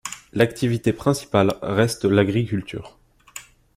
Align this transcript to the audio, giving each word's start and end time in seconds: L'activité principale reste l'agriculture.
L'activité 0.33 0.93
principale 0.93 1.59
reste 1.61 2.05
l'agriculture. 2.05 2.97